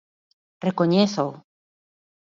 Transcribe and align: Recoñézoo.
Recoñézoo. 0.67 1.33